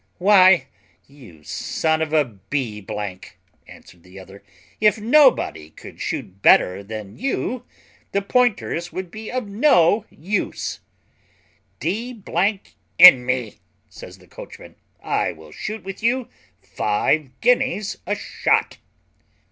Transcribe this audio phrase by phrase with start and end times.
[0.17, 0.65] "Why,
[1.05, 2.83] you son of a b,"
[3.67, 4.41] answered the other,
[4.79, 7.65] "if nobody could shoot better than you,
[8.11, 10.79] the pointers would be of no use."
[11.79, 12.19] "D
[13.05, 13.59] n me,"
[13.89, 16.29] says the coachman, "I will shoot with you
[16.63, 18.79] five guineas a shot."